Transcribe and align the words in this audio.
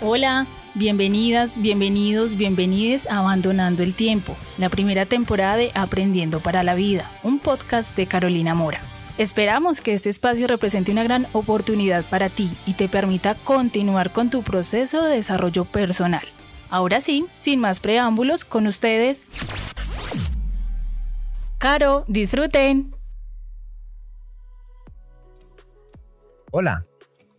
Hola, 0.00 0.46
bienvenidas, 0.76 1.60
bienvenidos, 1.60 2.36
bienvenides 2.36 3.08
a 3.08 3.18
Abandonando 3.18 3.82
el 3.82 3.96
Tiempo, 3.96 4.36
la 4.56 4.68
primera 4.68 5.06
temporada 5.06 5.56
de 5.56 5.72
Aprendiendo 5.74 6.38
para 6.38 6.62
la 6.62 6.76
Vida, 6.76 7.10
un 7.24 7.40
podcast 7.40 7.96
de 7.96 8.06
Carolina 8.06 8.54
Mora. 8.54 8.80
Esperamos 9.18 9.80
que 9.80 9.94
este 9.94 10.08
espacio 10.08 10.46
represente 10.46 10.92
una 10.92 11.02
gran 11.02 11.26
oportunidad 11.32 12.04
para 12.04 12.28
ti 12.28 12.48
y 12.64 12.74
te 12.74 12.88
permita 12.88 13.34
continuar 13.42 14.12
con 14.12 14.30
tu 14.30 14.44
proceso 14.44 15.02
de 15.02 15.16
desarrollo 15.16 15.64
personal. 15.64 16.22
Ahora 16.70 17.00
sí, 17.00 17.26
sin 17.40 17.58
más 17.58 17.80
preámbulos, 17.80 18.44
con 18.44 18.68
ustedes. 18.68 19.32
Caro, 21.58 22.04
disfruten. 22.06 22.94
Hola, 26.52 26.84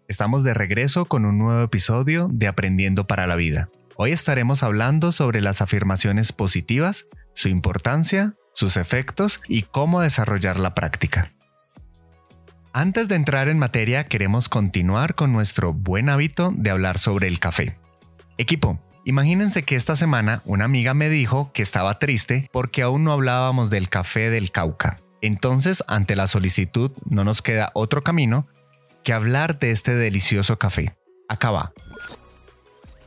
Estamos 0.10 0.44
de 0.44 0.56
regreso 0.56 1.06
con 1.06 1.24
un 1.24 1.38
nuevo 1.38 1.62
episodio 1.62 2.30
de 2.32 2.48
Aprendiendo 2.48 3.06
para 3.06 3.28
la 3.28 3.36
Vida. 3.36 3.70
Hoy 3.96 4.12
estaremos 4.12 4.64
hablando 4.64 5.12
sobre 5.12 5.40
las 5.40 5.62
afirmaciones 5.62 6.34
positivas, 6.34 7.06
su 7.36 7.48
importancia, 7.48 8.34
sus 8.52 8.76
efectos 8.76 9.40
y 9.48 9.62
cómo 9.62 10.02
desarrollar 10.02 10.60
la 10.60 10.74
práctica. 10.74 11.32
Antes 12.74 13.08
de 13.08 13.18
entrar 13.18 13.50
en 13.50 13.60
materia, 13.60 14.08
queremos 14.08 14.50
continuar 14.50 15.14
con 15.14 15.32
nuestro 15.32 15.74
buen 15.74 16.10
hábito 16.10 16.52
de 16.56 16.72
hablar 16.72 16.98
sobre 16.98 17.28
el 17.28 17.38
café. 17.38 17.78
Equipo, 18.40 18.80
imagínense 19.06 19.62
que 19.62 19.76
esta 19.76 19.96
semana 19.96 20.42
una 20.46 20.66
amiga 20.66 20.96
me 20.96 21.10
dijo 21.10 21.52
que 21.54 21.62
estaba 21.62 22.00
triste 22.00 22.50
porque 22.52 22.82
aún 22.82 23.04
no 23.04 23.12
hablábamos 23.12 23.70
del 23.70 23.90
café 23.90 24.32
del 24.32 24.50
Cauca. 24.50 25.02
Entonces, 25.22 25.84
ante 25.88 26.16
la 26.16 26.26
solicitud, 26.26 26.94
no 27.06 27.24
nos 27.24 27.44
queda 27.44 27.70
otro 27.76 28.02
camino 28.04 28.48
que 29.04 29.14
hablar 29.14 29.60
de 29.60 29.72
este 29.72 29.96
delicioso 29.96 30.58
café. 30.58 30.96
Acá 31.28 31.52
va. 31.52 31.74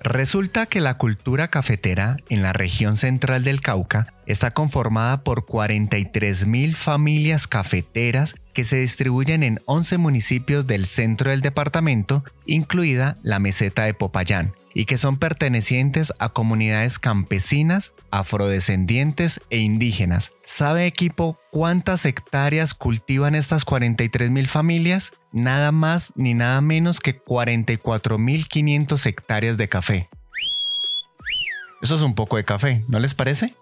Resulta 0.05 0.67
que 0.67 0.80
la 0.80 0.98
cultura 0.98 1.48
cafetera 1.48 2.17
en 2.28 2.42
la 2.42 2.53
región 2.53 2.97
central 2.97 3.44
del 3.44 3.61
Cauca 3.61 4.12
está 4.27 4.50
conformada 4.50 5.22
por 5.22 5.47
43.000 5.47 6.75
familias 6.75 7.47
cafeteras 7.47 8.34
que 8.52 8.64
se 8.64 8.78
distribuyen 8.78 9.44
en 9.44 9.61
11 9.67 9.98
municipios 9.98 10.67
del 10.67 10.86
centro 10.86 11.30
del 11.30 11.41
departamento, 11.41 12.24
incluida 12.47 13.17
la 13.22 13.39
meseta 13.39 13.84
de 13.84 13.95
Popayán, 13.95 14.52
y 14.75 14.84
que 14.87 14.98
son 14.98 15.19
pertenecientes 15.19 16.12
a 16.19 16.31
comunidades 16.31 16.98
campesinas, 16.98 17.92
afrodescendientes 18.11 19.41
e 19.51 19.59
indígenas. 19.59 20.33
¿Sabe 20.45 20.87
equipo 20.87 21.39
cuántas 21.51 22.06
hectáreas 22.06 22.75
cultivan 22.75 23.34
estas 23.34 23.67
43.000 23.67 24.47
familias? 24.47 25.12
Nada 25.33 25.73
más 25.73 26.12
ni 26.17 26.34
nada 26.34 26.61
menos 26.61 27.01
que 27.01 27.23
44.500 27.23 29.06
hectáreas 29.06 29.56
de 29.56 29.69
café. 29.69 30.09
Eso 31.83 31.97
es 31.97 32.03
un 32.03 32.14
poco 32.14 32.36
de 32.36 32.45
café, 32.45 32.83
¿no 32.89 32.98
les 32.98 33.14
parece? 33.14 33.55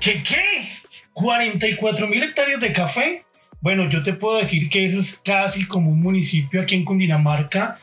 ¿Qué 0.00 0.22
qué? 0.22 0.68
¿44.000 1.14 2.22
hectáreas 2.24 2.60
de 2.60 2.72
café? 2.72 3.24
Bueno, 3.60 3.88
yo 3.88 4.02
te 4.02 4.12
puedo 4.12 4.38
decir 4.38 4.68
que 4.68 4.84
eso 4.84 4.98
es 4.98 5.22
casi 5.24 5.66
como 5.66 5.90
un 5.90 6.02
municipio 6.02 6.60
aquí 6.60 6.74
en 6.74 6.84
Cundinamarca 6.84 7.78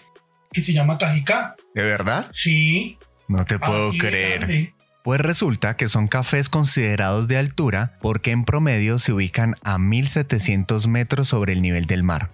que 0.51 0.61
se 0.61 0.73
llama 0.73 0.97
Cajicá. 0.97 1.55
¿De 1.73 1.83
verdad? 1.83 2.29
Sí. 2.33 2.97
No 3.27 3.45
te 3.45 3.59
puedo 3.59 3.91
creer. 3.91 4.73
Pues 5.03 5.19
resulta 5.19 5.75
que 5.77 5.87
son 5.87 6.07
cafés 6.07 6.49
considerados 6.49 7.27
de 7.27 7.37
altura 7.37 7.97
porque 8.01 8.31
en 8.31 8.45
promedio 8.45 8.99
se 8.99 9.13
ubican 9.13 9.55
a 9.63 9.79
1700 9.79 10.87
metros 10.87 11.29
sobre 11.29 11.53
el 11.53 11.61
nivel 11.61 11.87
del 11.87 12.03
mar, 12.03 12.29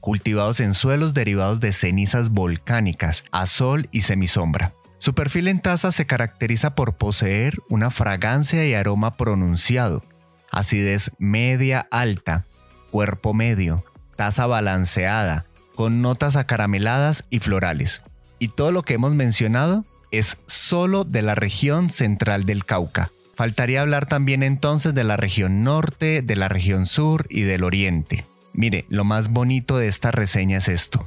cultivados 0.00 0.60
en 0.60 0.74
suelos 0.74 1.14
derivados 1.14 1.60
de 1.60 1.72
cenizas 1.72 2.30
volcánicas, 2.30 3.24
a 3.30 3.46
sol 3.46 3.88
y 3.90 4.02
semisombra. 4.02 4.74
Su 4.98 5.14
perfil 5.14 5.48
en 5.48 5.60
taza 5.60 5.92
se 5.92 6.06
caracteriza 6.06 6.74
por 6.74 6.98
poseer 6.98 7.54
una 7.70 7.90
fragancia 7.90 8.66
y 8.66 8.74
aroma 8.74 9.16
pronunciado, 9.16 10.04
acidez 10.50 11.12
media 11.18 11.86
alta, 11.90 12.44
cuerpo 12.90 13.32
medio, 13.32 13.82
taza 14.16 14.46
balanceada, 14.46 15.46
con 15.74 16.02
notas 16.02 16.36
acarameladas 16.36 17.24
y 17.30 17.38
florales. 17.38 18.02
Y 18.40 18.48
todo 18.48 18.72
lo 18.72 18.82
que 18.82 18.94
hemos 18.94 19.14
mencionado 19.14 19.84
es 20.10 20.38
solo 20.46 21.04
de 21.04 21.22
la 21.22 21.36
región 21.36 21.90
central 21.90 22.46
del 22.46 22.64
Cauca. 22.64 23.12
Faltaría 23.36 23.82
hablar 23.82 24.06
también 24.06 24.42
entonces 24.42 24.94
de 24.94 25.04
la 25.04 25.16
región 25.16 25.62
norte, 25.62 26.22
de 26.22 26.36
la 26.36 26.48
región 26.48 26.86
sur 26.86 27.26
y 27.30 27.42
del 27.42 27.62
oriente. 27.62 28.26
Mire, 28.52 28.86
lo 28.88 29.04
más 29.04 29.28
bonito 29.30 29.78
de 29.78 29.88
esta 29.88 30.10
reseña 30.10 30.58
es 30.58 30.68
esto. 30.68 31.06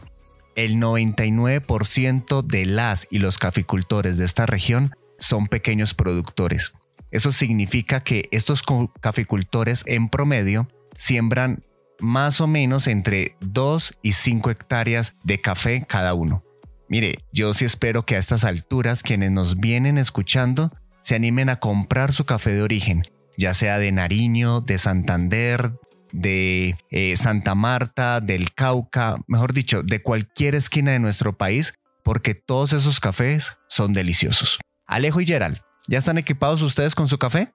El 0.55 0.75
99% 0.75 2.43
de 2.45 2.65
las 2.67 3.07
y 3.09 3.19
los 3.19 3.37
caficultores 3.37 4.17
de 4.17 4.25
esta 4.25 4.45
región 4.45 4.95
son 5.19 5.47
pequeños 5.47 5.95
productores. 5.95 6.73
Eso 7.11 7.31
significa 7.31 8.01
que 8.01 8.29
estos 8.31 8.63
caficultores 9.01 9.83
en 9.87 10.09
promedio 10.09 10.67
siembran 10.95 11.63
más 11.99 12.41
o 12.41 12.47
menos 12.47 12.87
entre 12.87 13.35
2 13.41 13.97
y 14.01 14.13
5 14.13 14.51
hectáreas 14.51 15.15
de 15.23 15.41
café 15.41 15.85
cada 15.87 16.13
uno. 16.13 16.43
Mire, 16.93 17.25
yo 17.31 17.55
sí 17.55 17.65
espero 17.65 18.05
que 18.05 18.17
a 18.17 18.19
estas 18.19 18.45
alturas 18.45 19.01
quienes 19.01 19.31
nos 19.31 19.59
vienen 19.59 19.97
escuchando 19.97 20.71
se 21.01 21.15
animen 21.15 21.49
a 21.49 21.55
comprar 21.55 22.13
su 22.13 22.23
café 22.23 22.53
de 22.53 22.61
origen, 22.61 23.01
ya 23.35 23.55
sea 23.55 23.79
de 23.79 23.91
Nariño, 23.91 24.61
de 24.61 24.77
Santander, 24.77 25.71
de 26.11 26.75
eh, 26.91 27.17
Santa 27.17 27.55
Marta, 27.55 28.21
del 28.21 28.53
Cauca, 28.53 29.15
mejor 29.25 29.53
dicho, 29.53 29.81
de 29.81 30.03
cualquier 30.03 30.53
esquina 30.53 30.91
de 30.91 30.99
nuestro 30.99 31.35
país, 31.35 31.73
porque 32.03 32.35
todos 32.35 32.73
esos 32.73 32.99
cafés 32.99 33.57
son 33.67 33.93
deliciosos. 33.93 34.59
Alejo 34.85 35.19
y 35.19 35.25
Gerald, 35.25 35.61
¿ya 35.87 35.97
están 35.97 36.19
equipados 36.19 36.61
ustedes 36.61 36.93
con 36.93 37.07
su 37.07 37.17
café? 37.17 37.51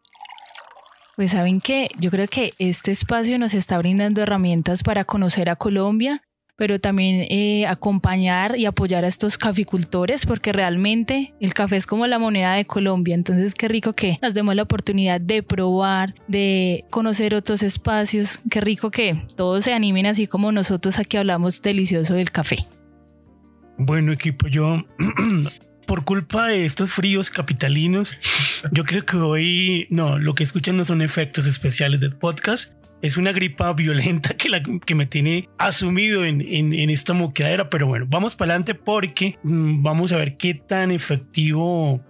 Pues 1.15 1.31
saben 1.31 1.61
que 1.61 1.87
yo 2.01 2.11
creo 2.11 2.27
que 2.27 2.55
este 2.59 2.91
espacio 2.91 3.39
nos 3.39 3.55
está 3.55 3.79
brindando 3.79 4.21
herramientas 4.21 4.83
para 4.83 5.05
conocer 5.05 5.49
a 5.49 5.55
Colombia, 5.55 6.25
pero 6.59 6.81
también 6.81 7.25
eh, 7.31 7.69
acompañar 7.69 8.59
y 8.59 8.67
apoyar 8.67 9.05
a 9.05 9.09
estos 9.09 9.39
caficultores, 9.39 10.27
porque 10.27 10.53
realmente 10.53 11.33
el 11.41 11.55
café 11.55 11.77
es 11.77 11.87
como 11.87 12.09
la 12.09 12.19
moneda 12.19 12.55
de 12.55 12.65
Colombia. 12.65 13.15
Entonces, 13.15 13.55
qué 13.55 13.69
rico 13.69 13.93
que 13.93 14.19
nos 14.21 14.35
demos 14.35 14.57
la 14.57 14.65
oportunidad 14.65 15.21
de 15.21 15.45
probar, 15.45 16.17
de 16.27 16.85
conocer 16.91 17.37
otros 17.37 17.63
espacios. 17.63 18.41
Qué 18.51 18.61
rico 18.61 18.91
que 18.91 19.23
todos 19.37 19.63
se 19.63 19.73
animen 19.73 20.07
así 20.07 20.27
como 20.27 20.51
nosotros 20.51 20.99
aquí 20.99 21.17
hablamos 21.17 21.63
delicioso 21.63 22.15
del 22.15 22.33
café. 22.33 22.57
Bueno, 23.77 24.13
equipo, 24.13 24.49
yo 24.49 24.85
por 25.87 26.05
culpa 26.05 26.49
de 26.49 26.65
estos 26.65 26.91
fríos 26.91 27.31
capitalinos, 27.31 28.19
yo 28.73 28.83
creo 28.83 29.07
que 29.07 29.17
hoy 29.17 29.87
no, 29.91 30.19
lo 30.19 30.35
que 30.35 30.43
escuchan 30.43 30.77
no 30.77 30.85
son 30.85 31.03
efectos 31.03 31.47
especiales 31.47 32.01
del 32.01 32.17
podcast. 32.17 32.78
Es 33.01 33.17
una 33.17 33.33
gripa 33.33 33.73
violenta 33.73 34.35
que, 34.37 34.95
me 34.95 35.07
tiene 35.07 35.49
asumido 35.59 36.25
en, 36.25 36.41
en, 36.43 36.91
esta 36.91 37.13
moqueadera. 37.13 37.71
Pero 37.71 37.87
bueno, 37.87 38.07
vamos 38.09 38.37
para 38.37 38.53
adelante 38.53 38.75
porque 38.75 39.39
mm, 39.43 39.83
vamos 39.83 40.13
a 40.13 40.17
ver 40.17 40.37
qué 40.37 40.55
tan 40.55 40.91
efectivo 40.91 42.01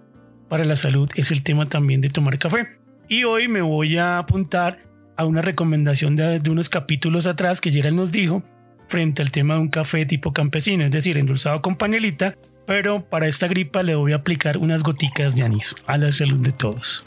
para 0.47 0.65
la 0.65 0.75
salud 0.75 1.09
es 1.15 1.31
el 1.31 1.43
tema 1.43 1.67
también 1.67 2.01
de 2.01 2.09
tomar 2.09 2.39
café. 2.39 2.79
Y 3.07 3.23
hoy 3.23 3.47
me 3.47 3.61
voy 3.61 3.97
a 3.97 4.17
apuntar 4.17 4.83
a 5.15 5.25
una 5.25 5.41
recomendación 5.41 6.15
de, 6.15 6.39
de 6.39 6.49
unos 6.49 6.69
capítulos 6.69 7.27
atrás 7.27 7.61
que 7.61 7.71
Gerald 7.71 7.97
nos 7.97 8.11
dijo 8.11 8.43
frente 8.87 9.21
al 9.21 9.29
tema 9.29 9.55
de 9.55 9.59
un 9.59 9.69
café 9.69 10.05
tipo 10.07 10.33
campesino, 10.33 10.83
es 10.83 10.91
decir, 10.91 11.17
endulzado 11.17 11.61
con 11.61 11.75
panelita 11.75 12.35
pero 12.69 13.03
para 13.03 13.27
esta 13.27 13.47
gripa 13.47 13.81
le 13.81 13.95
voy 13.95 14.13
a 14.13 14.17
aplicar 14.17 14.59
unas 14.59 14.83
goticas 14.83 15.35
de 15.35 15.41
anís 15.41 15.73
a 15.87 15.97
la 15.97 16.11
salud 16.11 16.37
de 16.37 16.51
todos. 16.51 17.03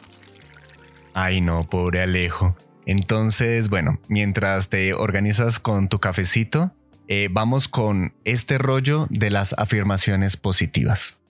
Ay 1.14 1.40
no, 1.40 1.62
pobre 1.62 2.02
Alejo. 2.02 2.56
Entonces, 2.86 3.68
bueno, 3.68 4.00
mientras 4.08 4.68
te 4.68 4.94
organizas 4.94 5.60
con 5.60 5.88
tu 5.88 6.00
cafecito, 6.00 6.72
eh, 7.08 7.28
vamos 7.30 7.68
con 7.68 8.14
este 8.24 8.58
rollo 8.58 9.06
de 9.10 9.30
las 9.30 9.54
afirmaciones 9.58 10.36
positivas. 10.36 11.20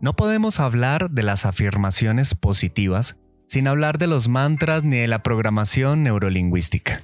No 0.00 0.16
podemos 0.16 0.60
hablar 0.60 1.10
de 1.10 1.22
las 1.22 1.46
afirmaciones 1.46 2.34
positivas 2.34 3.16
sin 3.46 3.68
hablar 3.68 3.98
de 3.98 4.06
los 4.06 4.28
mantras 4.28 4.82
ni 4.82 4.96
de 4.96 5.08
la 5.08 5.22
programación 5.22 6.02
neurolingüística. 6.02 7.02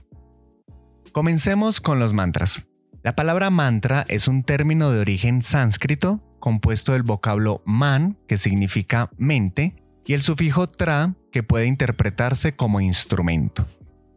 Comencemos 1.13 1.81
con 1.81 1.99
los 1.99 2.13
mantras. 2.13 2.67
La 3.03 3.17
palabra 3.17 3.49
mantra 3.49 4.05
es 4.09 4.29
un 4.29 4.43
término 4.43 4.91
de 4.91 5.01
origen 5.01 5.43
sánscrito 5.43 6.21
compuesto 6.41 6.93
del 6.93 7.05
vocablo 7.05 7.63
man, 7.65 8.19
que 8.27 8.37
significa 8.37 9.11
mente, 9.17 9.77
y 10.05 10.15
el 10.15 10.23
sufijo 10.23 10.67
tra, 10.67 11.15
que 11.31 11.43
puede 11.43 11.67
interpretarse 11.67 12.57
como 12.57 12.81
instrumento. 12.81 13.67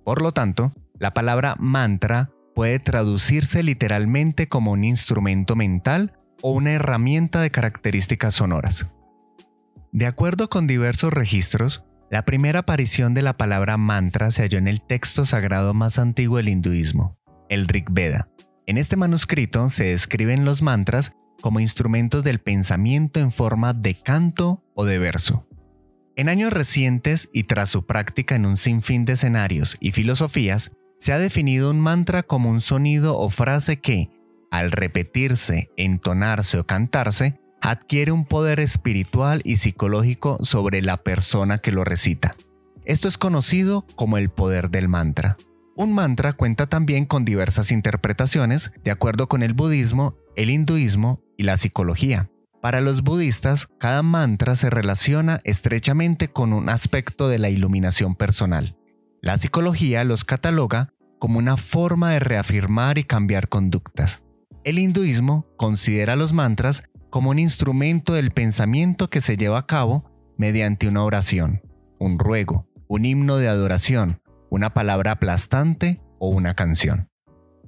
Por 0.03 0.21
lo 0.21 0.31
tanto, 0.31 0.71
la 0.97 1.13
palabra 1.13 1.55
mantra 1.59 2.31
puede 2.55 2.79
traducirse 2.79 3.63
literalmente 3.63 4.47
como 4.47 4.71
un 4.71 4.83
instrumento 4.83 5.55
mental 5.55 6.13
o 6.41 6.51
una 6.51 6.71
herramienta 6.71 7.41
de 7.41 7.51
características 7.51 8.35
sonoras. 8.35 8.87
De 9.91 10.07
acuerdo 10.07 10.49
con 10.49 10.65
diversos 10.65 11.13
registros, 11.13 11.83
la 12.09 12.25
primera 12.25 12.59
aparición 12.59 13.13
de 13.13 13.21
la 13.21 13.37
palabra 13.37 13.77
mantra 13.77 14.31
se 14.31 14.43
halló 14.43 14.57
en 14.57 14.67
el 14.67 14.81
texto 14.81 15.25
sagrado 15.25 15.73
más 15.73 15.99
antiguo 15.99 16.37
del 16.37 16.49
hinduismo, 16.49 17.17
el 17.49 17.67
Rig 17.67 17.89
Veda, 17.91 18.29
En 18.65 18.77
este 18.77 18.95
manuscrito 18.95 19.69
se 19.69 19.85
describen 19.85 20.45
los 20.45 20.61
mantras 20.61 21.13
como 21.43 21.59
instrumentos 21.59 22.23
del 22.23 22.39
pensamiento 22.39 23.19
en 23.19 23.29
forma 23.29 23.73
de 23.73 23.95
canto 23.95 24.63
o 24.75 24.85
de 24.85 24.97
verso. 24.97 25.45
En 26.15 26.29
años 26.29 26.53
recientes 26.53 27.29
y 27.33 27.43
tras 27.43 27.67
su 27.67 27.85
práctica 27.85 28.35
en 28.35 28.45
un 28.45 28.55
sinfín 28.55 29.03
de 29.03 29.13
escenarios 29.13 29.75
y 29.81 29.91
filosofías, 29.91 30.71
se 31.01 31.11
ha 31.11 31.19
definido 31.19 31.69
un 31.69 31.81
mantra 31.81 32.23
como 32.23 32.49
un 32.49 32.61
sonido 32.61 33.17
o 33.17 33.29
frase 33.29 33.81
que, 33.81 34.09
al 34.51 34.71
repetirse, 34.71 35.69
entonarse 35.75 36.59
o 36.59 36.65
cantarse, 36.65 37.41
adquiere 37.59 38.13
un 38.13 38.23
poder 38.23 38.61
espiritual 38.61 39.41
y 39.43 39.57
psicológico 39.57 40.37
sobre 40.43 40.81
la 40.81 40.95
persona 40.95 41.57
que 41.57 41.73
lo 41.73 41.83
recita. 41.83 42.37
Esto 42.85 43.09
es 43.09 43.17
conocido 43.17 43.85
como 43.97 44.17
el 44.17 44.29
poder 44.29 44.69
del 44.69 44.87
mantra. 44.87 45.35
Un 45.75 45.91
mantra 45.91 46.33
cuenta 46.33 46.67
también 46.67 47.05
con 47.05 47.25
diversas 47.25 47.71
interpretaciones 47.71 48.71
de 48.83 48.91
acuerdo 48.91 49.27
con 49.27 49.41
el 49.41 49.53
budismo, 49.55 50.15
el 50.35 50.51
hinduismo 50.51 51.23
y 51.35 51.43
la 51.43 51.57
psicología. 51.57 52.29
Para 52.61 52.79
los 52.79 53.01
budistas, 53.01 53.67
cada 53.79 54.03
mantra 54.03 54.55
se 54.55 54.69
relaciona 54.69 55.39
estrechamente 55.43 56.27
con 56.27 56.53
un 56.53 56.69
aspecto 56.69 57.27
de 57.27 57.39
la 57.39 57.49
iluminación 57.49 58.15
personal. 58.15 58.77
La 59.21 59.37
psicología 59.37 60.03
los 60.03 60.23
cataloga 60.23 60.93
como 61.19 61.39
una 61.39 61.57
forma 61.57 62.11
de 62.11 62.19
reafirmar 62.19 62.97
y 62.99 63.03
cambiar 63.03 63.49
conductas. 63.49 64.21
El 64.63 64.77
hinduismo 64.77 65.47
considera 65.57 66.15
los 66.15 66.33
mantras 66.33 66.83
como 67.09 67.31
un 67.31 67.39
instrumento 67.39 68.13
del 68.13 68.31
pensamiento 68.31 69.09
que 69.09 69.21
se 69.21 69.37
lleva 69.37 69.57
a 69.57 69.65
cabo 69.65 70.11
mediante 70.37 70.87
una 70.87 71.03
oración, 71.03 71.61
un 71.99 72.19
ruego, 72.19 72.67
un 72.87 73.05
himno 73.05 73.37
de 73.37 73.49
adoración, 73.49 74.21
una 74.53 74.71
palabra 74.71 75.13
aplastante 75.13 75.99
o 76.19 76.29
una 76.29 76.53
canción. 76.53 77.09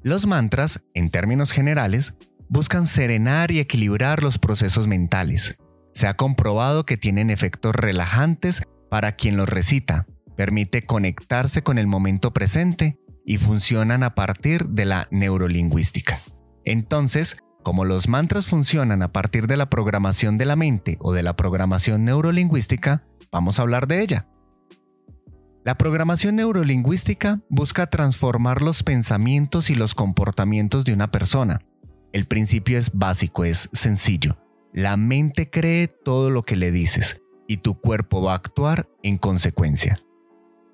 Los 0.03 0.27
mantras, 0.27 0.83
en 0.93 1.09
términos 1.09 1.51
generales, 1.51 2.13
buscan 2.47 2.85
serenar 2.85 3.49
y 3.49 3.59
equilibrar 3.59 4.21
los 4.21 4.37
procesos 4.37 4.87
mentales. 4.87 5.57
Se 5.95 6.05
ha 6.05 6.13
comprobado 6.13 6.85
que 6.85 6.95
tienen 6.95 7.31
efectos 7.31 7.73
relajantes 7.73 8.61
para 8.91 9.13
quien 9.13 9.35
los 9.35 9.49
recita, 9.49 10.05
permite 10.37 10.83
conectarse 10.83 11.63
con 11.63 11.79
el 11.79 11.87
momento 11.87 12.33
presente 12.33 12.99
y 13.25 13.38
funcionan 13.38 14.03
a 14.03 14.13
partir 14.13 14.67
de 14.67 14.85
la 14.85 15.07
neurolingüística. 15.09 16.19
Entonces, 16.65 17.38
como 17.63 17.83
los 17.83 18.09
mantras 18.09 18.45
funcionan 18.45 19.01
a 19.01 19.11
partir 19.11 19.47
de 19.47 19.57
la 19.57 19.71
programación 19.71 20.38
de 20.38 20.45
la 20.45 20.55
mente 20.55 20.97
o 20.99 21.13
de 21.13 21.23
la 21.23 21.35
programación 21.35 22.05
neurolingüística, 22.05 23.07
vamos 23.31 23.57
a 23.57 23.63
hablar 23.63 23.88
de 23.88 24.03
ella. 24.03 24.27
La 25.65 25.79
programación 25.79 26.35
neurolingüística 26.35 27.41
busca 27.50 27.88
transformar 27.88 28.62
los 28.62 28.83
pensamientos 28.83 29.71
y 29.71 29.75
los 29.75 29.95
comportamientos 29.95 30.85
de 30.85 30.94
una 30.94 31.09
persona. 31.09 31.57
El 32.13 32.27
principio 32.27 32.77
es 32.77 32.91
básico, 32.94 33.45
es 33.45 33.71
sencillo. 33.73 34.38
La 34.73 34.95
mente 34.95 35.50
cree 35.50 35.88
todo 35.88 36.29
lo 36.29 36.44
que 36.44 36.56
le 36.56 36.71
dices 36.71 37.23
y 37.47 37.57
tu 37.57 37.79
cuerpo 37.81 38.21
va 38.21 38.33
a 38.33 38.35
actuar 38.35 38.88
en 39.01 39.17
consecuencia. 39.17 40.00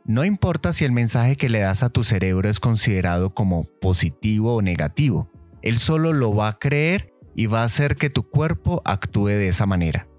No 0.04 0.26
importa 0.26 0.74
si 0.74 0.84
el 0.84 0.92
mensaje 0.92 1.38
que 1.38 1.48
le 1.48 1.60
das 1.60 1.84
a 1.84 1.90
tu 1.90 2.04
cerebro 2.04 2.50
es 2.50 2.60
considerado 2.60 3.34
como 3.34 3.64
positivo 3.80 4.56
o 4.56 4.62
negativo, 4.62 5.32
él 5.62 5.78
solo 5.78 6.12
lo 6.12 6.36
va 6.36 6.50
a 6.50 6.60
creer 6.60 7.14
y 7.34 7.46
va 7.46 7.62
a 7.62 7.66
hacer 7.66 7.96
que 7.96 8.10
tu 8.10 8.30
cuerpo 8.30 8.82
actúe 8.84 9.28
de 9.28 9.48
esa 9.48 9.66
manera. 9.66 10.10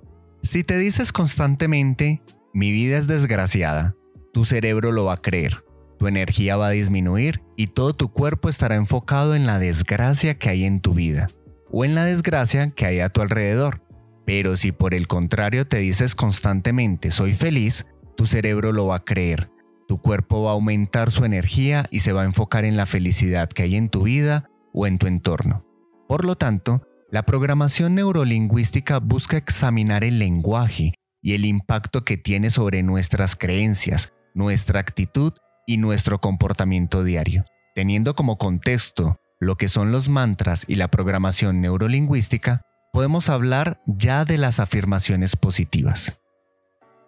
Si 0.43 0.65
te 0.65 0.79
dices 0.79 1.13
constantemente, 1.13 2.23
mi 2.55 2.73
vida 2.73 2.97
es 2.97 3.07
desgraciada, 3.07 3.97
tu 4.33 4.45
cerebro 4.45 4.93
lo 4.93 5.05
va 5.05 5.15
a 5.15 5.23
creer, 5.23 5.65
tu 5.99 6.07
energía 6.07 6.57
va 6.57 6.69
a 6.69 6.71
disminuir 6.71 7.43
y 7.57 7.69
todo 7.69 7.95
tu 7.95 8.13
cuerpo 8.13 8.49
estará 8.49 8.75
enfocado 8.75 9.35
en 9.35 9.47
la 9.47 9.59
desgracia 9.59 10.39
que 10.39 10.49
hay 10.49 10.65
en 10.65 10.81
tu 10.81 10.95
vida 10.95 11.29
o 11.71 11.85
en 11.85 11.95
la 11.95 12.05
desgracia 12.05 12.71
que 12.71 12.87
hay 12.87 13.01
a 13.01 13.09
tu 13.09 13.21
alrededor. 13.21 13.83
Pero 14.25 14.57
si 14.57 14.73
por 14.73 14.95
el 14.95 15.07
contrario 15.07 15.67
te 15.67 15.79
dices 15.79 16.15
constantemente 16.15 17.11
soy 17.11 17.33
feliz, 17.33 17.87
tu 18.17 18.27
cerebro 18.27 18.73
lo 18.73 18.87
va 18.87 18.97
a 18.97 19.05
creer 19.05 19.53
tu 19.93 19.99
cuerpo 19.99 20.45
va 20.45 20.53
a 20.53 20.55
aumentar 20.55 21.11
su 21.11 21.27
energía 21.27 21.85
y 21.91 22.01
se 22.01 22.13
va 22.13 22.23
a 22.23 22.25
enfocar 22.25 22.65
en 22.65 22.79
la 22.79 22.87
felicidad 22.87 23.51
que 23.51 23.65
hay 23.65 23.77
en 23.77 23.91
tu 23.91 24.05
vida 24.05 24.49
o 24.73 24.87
en 24.87 24.97
tu 24.97 25.07
entorno. 25.07 25.67
Por 26.09 26.25
lo 26.25 26.35
tanto, 26.35 26.89
la 27.11 27.25
programación 27.25 27.95
neurolingüística 27.95 29.01
busca 29.01 29.37
examinar 29.37 30.03
el 30.03 30.19
lenguaje 30.19 30.95
y 31.21 31.35
el 31.35 31.45
impacto 31.45 32.07
que 32.07 32.17
tiene 32.17 32.49
sobre 32.49 32.83
nuestras 32.83 33.37
creencias, 33.37 34.15
nuestra 34.35 34.81
actitud 34.81 35.33
y 35.67 35.77
nuestro 35.77 36.21
comportamiento 36.21 37.05
diario. 37.05 37.45
Teniendo 37.75 38.15
como 38.15 38.39
contexto 38.39 39.19
lo 39.41 39.57
que 39.57 39.69
son 39.69 39.93
los 39.93 40.09
mantras 40.09 40.65
y 40.69 40.77
la 40.77 40.89
programación 40.89 41.61
neurolingüística, 41.61 42.63
podemos 42.93 43.29
hablar 43.29 43.81
ya 43.87 44.25
de 44.25 44.39
las 44.39 44.61
afirmaciones 44.61 45.37
positivas. 45.37 46.21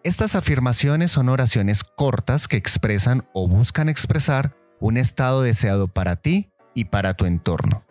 Estas 0.03 0.35
afirmaciones 0.35 1.13
son 1.13 1.29
oraciones 1.29 1.85
cortas 1.85 2.49
que 2.49 2.57
expresan 2.57 3.27
o 3.33 3.49
buscan 3.49 3.89
expresar 3.89 4.57
un 4.81 4.97
estado 4.97 5.43
deseado 5.43 5.89
para 5.89 6.17
ti 6.17 6.51
y 6.75 6.87
para 6.87 7.15
tu 7.15 7.25
entorno. 7.25 7.85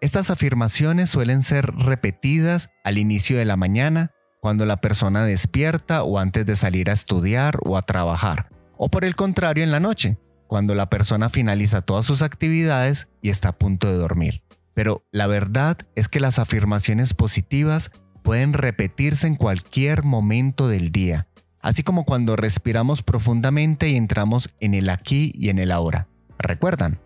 Estas 0.00 0.30
afirmaciones 0.30 1.10
suelen 1.10 1.42
ser 1.42 1.66
repetidas 1.74 2.70
al 2.84 2.98
inicio 2.98 3.36
de 3.36 3.44
la 3.44 3.56
mañana, 3.56 4.12
cuando 4.40 4.64
la 4.64 4.76
persona 4.76 5.24
despierta 5.24 6.04
o 6.04 6.18
antes 6.18 6.46
de 6.46 6.54
salir 6.54 6.88
a 6.88 6.92
estudiar 6.92 7.58
o 7.64 7.76
a 7.76 7.82
trabajar, 7.82 8.48
o 8.78 8.88
por 8.88 9.04
el 9.04 9.16
contrario 9.16 9.62
en 9.62 9.70
la 9.70 9.80
noche, 9.80 10.16
cuando 10.46 10.74
la 10.74 10.88
persona 10.88 11.28
finaliza 11.28 11.82
todas 11.82 12.06
sus 12.06 12.22
actividades 12.22 13.08
y 13.20 13.28
está 13.28 13.50
a 13.50 13.58
punto 13.58 13.88
de 13.88 13.98
dormir. 13.98 14.42
Pero 14.72 15.04
la 15.10 15.26
verdad 15.26 15.76
es 15.94 16.08
que 16.08 16.20
las 16.20 16.38
afirmaciones 16.38 17.12
positivas 17.12 17.90
pueden 18.22 18.54
repetirse 18.54 19.26
en 19.26 19.36
cualquier 19.36 20.04
momento 20.04 20.68
del 20.68 20.90
día 20.90 21.28
así 21.60 21.82
como 21.82 22.04
cuando 22.04 22.36
respiramos 22.36 23.02
profundamente 23.02 23.88
y 23.88 23.96
entramos 23.96 24.54
en 24.60 24.74
el 24.74 24.88
aquí 24.88 25.32
y 25.34 25.48
en 25.48 25.58
el 25.58 25.72
ahora. 25.72 26.08
¿Recuerdan? 26.38 27.00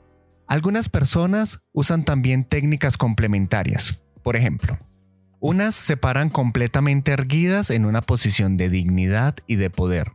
Algunas 0.46 0.88
personas 0.88 1.60
usan 1.72 2.04
también 2.04 2.44
técnicas 2.44 2.96
complementarias. 2.98 3.98
Por 4.22 4.36
ejemplo, 4.36 4.78
unas 5.40 5.74
se 5.74 5.96
paran 5.96 6.28
completamente 6.28 7.12
erguidas 7.12 7.70
en 7.70 7.84
una 7.84 8.02
posición 8.02 8.56
de 8.56 8.68
dignidad 8.68 9.36
y 9.46 9.56
de 9.56 9.70
poder. 9.70 10.12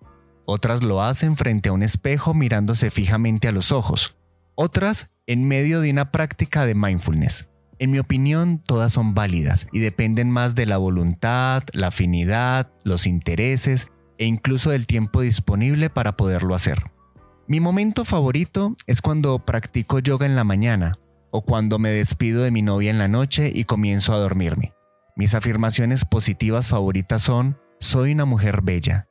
Otras 0.50 0.82
lo 0.82 1.04
hacen 1.04 1.36
frente 1.36 1.68
a 1.68 1.74
un 1.74 1.84
espejo 1.84 2.34
mirándose 2.34 2.90
fijamente 2.90 3.50
a 3.50 3.52
los 3.52 3.74
ojos. 3.74 4.16
Otras 4.56 5.12
en 5.26 5.46
medio 5.46 5.82
de 5.82 5.92
una 5.92 6.14
práctica 6.14 6.66
de 6.66 6.74
mindfulness. 6.74 7.50
En 7.80 7.92
mi 7.92 8.00
opinión, 8.00 8.64
todas 8.66 8.94
son 8.94 9.14
válidas 9.14 9.68
y 9.74 9.80
dependen 9.80 10.32
más 10.32 10.56
de 10.56 10.66
la 10.66 10.78
voluntad, 10.78 11.64
la 11.74 11.88
afinidad, 11.88 12.72
los 12.86 13.08
intereses 13.08 13.92
e 14.18 14.26
incluso 14.26 14.70
del 14.70 14.88
tiempo 14.88 15.20
disponible 15.20 15.90
para 15.90 16.16
poderlo 16.16 16.56
hacer. 16.56 16.92
Mi 17.50 17.60
momento 17.60 18.06
favorito 18.06 18.74
es 18.88 19.02
cuando 19.02 19.38
practico 19.40 20.00
yoga 20.00 20.26
en 20.26 20.38
la 20.38 20.46
mañana 20.46 20.98
o 21.30 21.42
cuando 21.42 21.78
me 21.78 21.90
despido 21.90 22.42
de 22.44 22.52
mi 22.52 22.62
novia 22.62 22.90
en 22.90 23.00
la 23.00 23.10
noche 23.10 23.52
y 23.54 23.66
comienzo 23.66 24.14
a 24.14 24.18
dormirme. 24.18 24.74
Mis 25.18 25.36
afirmaciones 25.36 26.06
positivas 26.06 26.70
favoritas 26.70 27.22
son 27.22 27.58
soy 27.82 28.14
una 28.14 28.24
mujer 28.24 28.62
bella, 28.62 29.08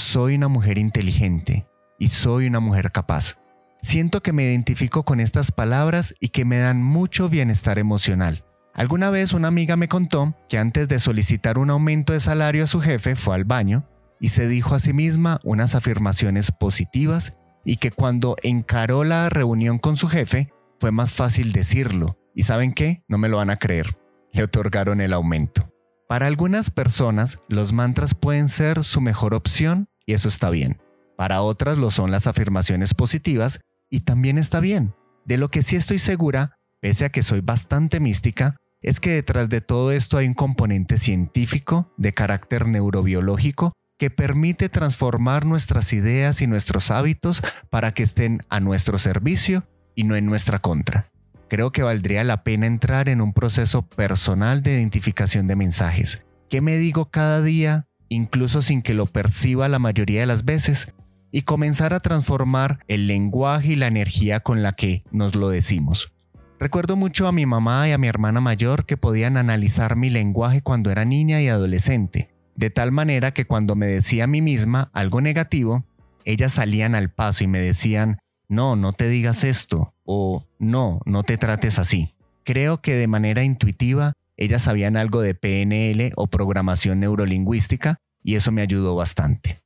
soy 0.00 0.34
una 0.34 0.48
mujer 0.48 0.78
inteligente 0.78 1.68
y 1.98 2.08
soy 2.08 2.46
una 2.46 2.60
mujer 2.60 2.90
capaz. 2.90 3.38
Siento 3.82 4.22
que 4.22 4.32
me 4.32 4.44
identifico 4.44 5.04
con 5.04 5.20
estas 5.20 5.52
palabras 5.52 6.14
y 6.20 6.30
que 6.30 6.44
me 6.44 6.58
dan 6.58 6.82
mucho 6.82 7.28
bienestar 7.28 7.78
emocional. 7.78 8.44
Alguna 8.74 9.10
vez 9.10 9.32
una 9.32 9.48
amiga 9.48 9.76
me 9.76 9.88
contó 9.88 10.34
que 10.48 10.58
antes 10.58 10.88
de 10.88 10.98
solicitar 10.98 11.58
un 11.58 11.70
aumento 11.70 12.12
de 12.12 12.20
salario 12.20 12.64
a 12.64 12.66
su 12.66 12.80
jefe 12.80 13.14
fue 13.14 13.34
al 13.34 13.44
baño 13.44 13.86
y 14.18 14.28
se 14.28 14.48
dijo 14.48 14.74
a 14.74 14.78
sí 14.78 14.92
misma 14.92 15.40
unas 15.44 15.74
afirmaciones 15.74 16.50
positivas 16.50 17.34
y 17.64 17.76
que 17.76 17.90
cuando 17.90 18.36
encaró 18.42 19.04
la 19.04 19.28
reunión 19.28 19.78
con 19.78 19.96
su 19.96 20.08
jefe 20.08 20.52
fue 20.78 20.92
más 20.92 21.12
fácil 21.12 21.52
decirlo. 21.52 22.18
¿Y 22.34 22.44
saben 22.44 22.72
qué? 22.72 23.02
No 23.08 23.18
me 23.18 23.28
lo 23.28 23.36
van 23.36 23.50
a 23.50 23.58
creer. 23.58 23.98
Le 24.32 24.44
otorgaron 24.44 25.00
el 25.00 25.12
aumento. 25.12 25.70
Para 26.08 26.26
algunas 26.26 26.70
personas, 26.70 27.38
los 27.48 27.72
mantras 27.72 28.14
pueden 28.14 28.48
ser 28.48 28.82
su 28.82 29.00
mejor 29.00 29.34
opción 29.34 29.89
y 30.10 30.12
eso 30.12 30.28
está 30.28 30.50
bien. 30.50 30.78
Para 31.16 31.42
otras 31.42 31.78
lo 31.78 31.92
son 31.92 32.10
las 32.10 32.26
afirmaciones 32.26 32.94
positivas 32.94 33.60
y 33.88 34.00
también 34.00 34.38
está 34.38 34.58
bien. 34.58 34.92
De 35.24 35.38
lo 35.38 35.50
que 35.50 35.62
sí 35.62 35.76
estoy 35.76 36.00
segura, 36.00 36.56
pese 36.80 37.04
a 37.04 37.10
que 37.10 37.22
soy 37.22 37.42
bastante 37.42 38.00
mística, 38.00 38.56
es 38.82 38.98
que 38.98 39.10
detrás 39.12 39.48
de 39.48 39.60
todo 39.60 39.92
esto 39.92 40.18
hay 40.18 40.26
un 40.26 40.34
componente 40.34 40.98
científico 40.98 41.92
de 41.96 42.12
carácter 42.12 42.66
neurobiológico 42.66 43.72
que 43.98 44.10
permite 44.10 44.68
transformar 44.68 45.46
nuestras 45.46 45.92
ideas 45.92 46.42
y 46.42 46.48
nuestros 46.48 46.90
hábitos 46.90 47.40
para 47.70 47.94
que 47.94 48.02
estén 48.02 48.42
a 48.48 48.58
nuestro 48.58 48.98
servicio 48.98 49.68
y 49.94 50.02
no 50.02 50.16
en 50.16 50.26
nuestra 50.26 50.58
contra. 50.58 51.06
Creo 51.48 51.70
que 51.70 51.84
valdría 51.84 52.24
la 52.24 52.42
pena 52.42 52.66
entrar 52.66 53.08
en 53.08 53.20
un 53.20 53.32
proceso 53.32 53.82
personal 53.82 54.62
de 54.62 54.72
identificación 54.72 55.46
de 55.46 55.54
mensajes. 55.54 56.24
¿Qué 56.48 56.60
me 56.60 56.78
digo 56.78 57.10
cada 57.10 57.42
día, 57.42 57.86
incluso 58.10 58.60
sin 58.60 58.82
que 58.82 58.92
lo 58.92 59.06
perciba 59.06 59.68
la 59.68 59.78
mayoría 59.78 60.20
de 60.20 60.26
las 60.26 60.44
veces? 60.44 60.92
Y 61.32 61.42
comenzar 61.42 61.94
a 61.94 62.00
transformar 62.00 62.80
el 62.88 63.06
lenguaje 63.06 63.68
y 63.68 63.76
la 63.76 63.86
energía 63.86 64.40
con 64.40 64.62
la 64.62 64.74
que 64.74 65.04
nos 65.10 65.34
lo 65.34 65.48
decimos. 65.48 66.12
Recuerdo 66.58 66.96
mucho 66.96 67.26
a 67.26 67.32
mi 67.32 67.46
mamá 67.46 67.88
y 67.88 67.92
a 67.92 67.98
mi 67.98 68.08
hermana 68.08 68.42
mayor 68.42 68.84
que 68.84 68.98
podían 68.98 69.38
analizar 69.38 69.96
mi 69.96 70.10
lenguaje 70.10 70.60
cuando 70.60 70.90
era 70.90 71.06
niña 71.06 71.40
y 71.40 71.48
adolescente, 71.48 72.28
de 72.54 72.68
tal 72.68 72.92
manera 72.92 73.32
que 73.32 73.46
cuando 73.46 73.76
me 73.76 73.86
decía 73.86 74.24
a 74.24 74.26
mí 74.26 74.42
misma 74.42 74.90
algo 74.92 75.22
negativo, 75.22 75.86
ellas 76.26 76.52
salían 76.52 76.94
al 76.94 77.10
paso 77.10 77.44
y 77.44 77.46
me 77.46 77.60
decían, 77.60 78.18
no, 78.48 78.76
no 78.76 78.92
te 78.92 79.08
digas 79.08 79.44
esto, 79.44 79.94
o 80.04 80.44
no, 80.58 81.00
no 81.06 81.22
te 81.22 81.38
trates 81.38 81.78
así. 81.78 82.14
Creo 82.44 82.82
que 82.82 82.94
de 82.94 83.06
manera 83.06 83.44
intuitiva 83.44 84.12
ellas 84.40 84.62
sabían 84.62 84.96
algo 84.96 85.20
de 85.20 85.34
PNL 85.34 86.12
o 86.16 86.26
programación 86.26 86.98
neurolingüística 86.98 88.00
y 88.24 88.34
eso 88.34 88.50
me 88.50 88.62
ayudó 88.62 88.96
bastante. 88.96 89.60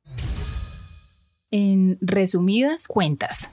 En 1.49 1.97
resumidas 2.01 2.87
cuentas. 2.87 3.51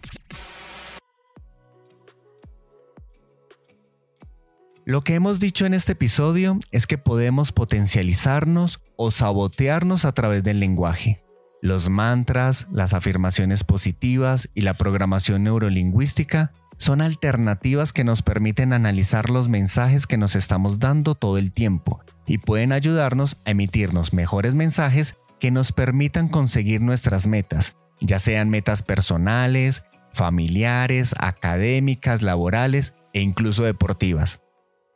Lo 4.85 5.02
que 5.02 5.14
hemos 5.14 5.38
dicho 5.38 5.64
en 5.64 5.75
este 5.75 5.93
episodio 5.93 6.59
es 6.73 6.88
que 6.88 6.99
podemos 6.99 7.52
potencializarnos 7.52 8.81
o 8.97 9.12
sabotearnos 9.12 10.05
a 10.05 10.12
través 10.12 10.43
del 10.43 10.59
lenguaje. 10.59 11.23
Los 11.61 11.88
mantras, 11.88 12.67
las 12.73 12.93
afirmaciones 12.95 13.62
positivas 13.62 14.50
y 14.55 14.62
la 14.62 14.75
programación 14.75 15.45
neurolingüística 15.45 16.52
son 16.83 17.01
alternativas 17.01 17.93
que 17.93 18.03
nos 18.03 18.23
permiten 18.23 18.73
analizar 18.73 19.31
los 19.31 19.49
mensajes 19.49 20.09
que 20.09 20.17
nos 20.17 20.35
estamos 20.35 20.81
dando 20.81 21.15
todo 21.15 21.39
el 21.39 21.53
tiempo 21.53 22.01
y 22.27 22.39
pueden 22.39 22.73
ayudarnos 22.73 23.37
a 23.45 23.53
emitirnos 23.53 24.12
mejores 24.12 24.57
mensajes 24.57 25.15
que 25.39 25.53
nos 25.53 25.71
permitan 25.71 26.27
conseguir 26.27 26.81
nuestras 26.81 27.29
metas, 27.29 27.77
ya 28.01 28.19
sean 28.19 28.51
metas 28.51 28.83
personales, 28.83 29.85
familiares, 30.12 31.15
académicas, 31.21 32.21
laborales 32.21 32.95
e 33.12 33.21
incluso 33.21 33.62
deportivas. 33.62 34.43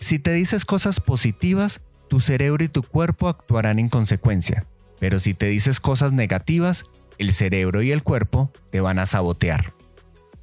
Si 0.00 0.18
te 0.18 0.32
dices 0.32 0.64
cosas 0.64 0.98
positivas, 0.98 1.82
tu 2.08 2.18
cerebro 2.18 2.64
y 2.64 2.68
tu 2.68 2.82
cuerpo 2.82 3.28
actuarán 3.28 3.78
en 3.78 3.90
consecuencia, 3.90 4.66
pero 4.98 5.20
si 5.20 5.34
te 5.34 5.46
dices 5.46 5.78
cosas 5.78 6.12
negativas, 6.12 6.84
el 7.18 7.32
cerebro 7.32 7.80
y 7.80 7.92
el 7.92 8.02
cuerpo 8.02 8.50
te 8.72 8.80
van 8.80 8.98
a 8.98 9.06
sabotear. 9.06 9.72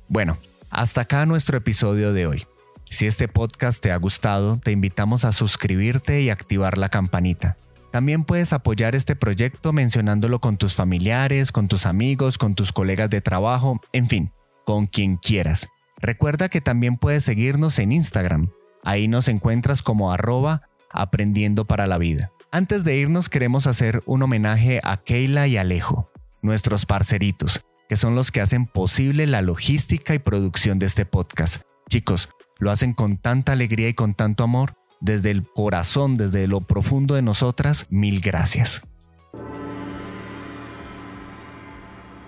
Bueno, 0.08 0.38
hasta 0.74 1.02
acá 1.02 1.26
nuestro 1.28 1.56
episodio 1.56 2.14
de 2.14 2.26
hoy. 2.26 2.48
Si 2.86 3.06
este 3.06 3.28
podcast 3.28 3.82
te 3.82 3.92
ha 3.92 3.98
gustado, 3.98 4.60
te 4.60 4.72
invitamos 4.72 5.24
a 5.24 5.32
suscribirte 5.32 6.22
y 6.22 6.32
activar 6.32 6.80
la 6.80 6.90
campanita. 6.90 7.58
También 7.92 8.24
puedes 8.24 8.54
apoyar 8.54 8.96
este 8.96 9.16
proyecto 9.16 9.72
mencionándolo 9.72 10.40
con 10.40 10.58
tus 10.58 10.74
familiares, 10.74 11.52
con 11.52 11.68
tus 11.68 11.86
amigos, 11.86 12.40
con 12.40 12.56
tus 12.56 12.74
colegas 12.74 13.12
de 13.12 13.22
trabajo, 13.22 13.80
en 13.94 14.08
fin, 14.08 14.32
con 14.66 14.88
quien 14.88 15.18
quieras. 15.18 15.70
Recuerda 15.98 16.50
que 16.50 16.60
también 16.60 16.98
puedes 16.98 17.24
seguirnos 17.24 17.78
en 17.78 17.92
Instagram. 17.92 18.50
Ahí 18.84 19.08
nos 19.08 19.28
encuentras 19.28 19.84
como 19.84 20.12
arroba 20.12 20.64
aprendiendo 20.90 21.66
para 21.66 21.86
la 21.86 22.00
vida. 22.00 22.32
Antes 22.52 22.84
de 22.84 22.98
irnos 22.98 23.30
queremos 23.30 23.68
hacer 23.68 24.02
un 24.08 24.24
homenaje 24.24 24.80
a 24.84 24.98
Keila 24.98 25.48
y 25.48 25.58
Alejo, 25.58 26.12
nuestros 26.42 26.88
parceritos 26.88 27.64
que 27.94 27.98
son 27.98 28.16
los 28.16 28.32
que 28.32 28.42
hacen 28.42 28.66
posible 28.66 29.28
la 29.28 29.44
logística 29.44 30.16
y 30.16 30.18
producción 30.18 30.80
de 30.80 30.88
este 30.88 31.06
podcast. 31.06 31.62
Chicos, 31.92 32.30
lo 32.58 32.72
hacen 32.72 32.94
con 32.94 33.18
tanta 33.18 33.52
alegría 33.52 33.88
y 33.88 33.94
con 33.94 34.16
tanto 34.16 34.44
amor, 34.44 34.74
desde 35.00 35.30
el 35.30 35.44
corazón, 35.44 36.18
desde 36.18 36.48
lo 36.48 36.62
profundo 36.62 37.14
de 37.14 37.22
nosotras, 37.22 37.86
mil 37.92 38.20
gracias. 38.20 38.82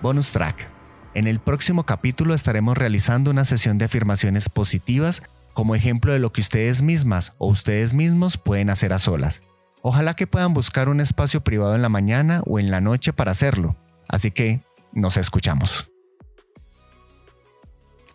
Bonus 0.00 0.30
track. 0.30 0.70
En 1.14 1.26
el 1.26 1.40
próximo 1.40 1.84
capítulo 1.84 2.32
estaremos 2.32 2.78
realizando 2.78 3.32
una 3.32 3.44
sesión 3.44 3.76
de 3.76 3.86
afirmaciones 3.86 4.48
positivas 4.48 5.24
como 5.52 5.74
ejemplo 5.74 6.12
de 6.12 6.20
lo 6.20 6.32
que 6.32 6.42
ustedes 6.42 6.80
mismas 6.80 7.32
o 7.38 7.48
ustedes 7.48 7.92
mismos 7.92 8.38
pueden 8.38 8.70
hacer 8.70 8.92
a 8.92 9.00
solas. 9.00 9.42
Ojalá 9.82 10.14
que 10.14 10.28
puedan 10.28 10.54
buscar 10.54 10.88
un 10.88 11.00
espacio 11.00 11.40
privado 11.40 11.74
en 11.74 11.82
la 11.82 11.88
mañana 11.88 12.44
o 12.46 12.60
en 12.60 12.70
la 12.70 12.80
noche 12.80 13.12
para 13.12 13.32
hacerlo. 13.32 13.74
Así 14.08 14.30
que 14.30 14.60
nos 14.96 15.16
escuchamos. 15.16 15.88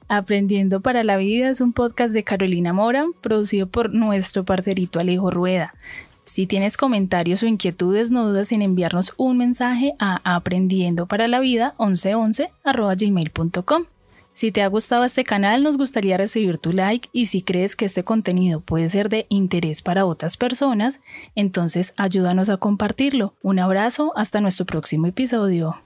Aprendiendo 0.09 0.81
para 0.81 1.05
la 1.05 1.15
Vida 1.15 1.49
es 1.49 1.61
un 1.61 1.71
podcast 1.71 2.13
de 2.13 2.25
Carolina 2.25 2.73
Mora, 2.73 3.05
producido 3.21 3.67
por 3.67 3.93
nuestro 3.93 4.43
parcerito 4.43 4.99
Alejo 4.99 5.31
Rueda. 5.31 5.73
Si 6.25 6.47
tienes 6.47 6.75
comentarios 6.75 7.43
o 7.43 7.47
inquietudes, 7.47 8.11
no 8.11 8.27
dudes 8.27 8.51
en 8.51 8.61
enviarnos 8.61 9.13
un 9.15 9.37
mensaje 9.37 9.93
a 9.99 10.19
aprendiendo 10.35 11.05
para 11.05 11.29
la 11.29 11.39
vida 11.39 11.75
1111 11.79 12.51
Si 14.33 14.51
te 14.51 14.61
ha 14.61 14.67
gustado 14.67 15.05
este 15.05 15.23
canal, 15.23 15.63
nos 15.63 15.77
gustaría 15.77 16.17
recibir 16.17 16.57
tu 16.57 16.73
like 16.73 17.09
y 17.13 17.27
si 17.27 17.41
crees 17.41 17.75
que 17.75 17.85
este 17.85 18.03
contenido 18.03 18.59
puede 18.59 18.89
ser 18.89 19.07
de 19.07 19.27
interés 19.29 19.81
para 19.81 20.05
otras 20.05 20.35
personas, 20.35 20.99
entonces 21.35 21.93
ayúdanos 21.95 22.49
a 22.49 22.57
compartirlo. 22.57 23.33
Un 23.41 23.59
abrazo, 23.59 24.13
hasta 24.15 24.41
nuestro 24.41 24.65
próximo 24.65 25.07
episodio. 25.07 25.77